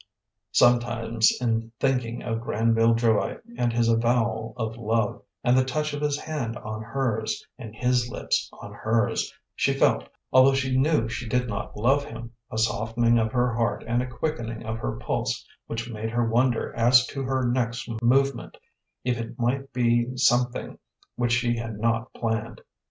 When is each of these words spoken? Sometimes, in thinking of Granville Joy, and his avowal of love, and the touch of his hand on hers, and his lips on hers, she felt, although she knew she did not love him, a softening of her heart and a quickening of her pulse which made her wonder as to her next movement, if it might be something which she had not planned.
Sometimes, 0.51 1.31
in 1.39 1.71
thinking 1.79 2.23
of 2.23 2.41
Granville 2.41 2.95
Joy, 2.95 3.37
and 3.55 3.71
his 3.71 3.87
avowal 3.87 4.55
of 4.57 4.75
love, 4.75 5.21
and 5.43 5.55
the 5.55 5.63
touch 5.63 5.93
of 5.93 6.01
his 6.01 6.17
hand 6.17 6.57
on 6.57 6.81
hers, 6.81 7.45
and 7.59 7.75
his 7.75 8.09
lips 8.09 8.49
on 8.51 8.73
hers, 8.73 9.31
she 9.55 9.73
felt, 9.75 10.09
although 10.33 10.55
she 10.55 10.75
knew 10.75 11.07
she 11.07 11.29
did 11.29 11.47
not 11.47 11.77
love 11.77 12.03
him, 12.03 12.31
a 12.49 12.57
softening 12.57 13.19
of 13.19 13.31
her 13.31 13.53
heart 13.53 13.83
and 13.87 14.01
a 14.01 14.07
quickening 14.07 14.63
of 14.65 14.79
her 14.79 14.97
pulse 14.97 15.45
which 15.67 15.87
made 15.87 16.09
her 16.09 16.27
wonder 16.27 16.73
as 16.75 17.05
to 17.05 17.21
her 17.21 17.47
next 17.47 17.87
movement, 18.01 18.57
if 19.03 19.19
it 19.19 19.37
might 19.37 19.71
be 19.71 20.17
something 20.17 20.79
which 21.15 21.33
she 21.33 21.57
had 21.57 21.77
not 21.77 22.11
planned. 22.15 22.59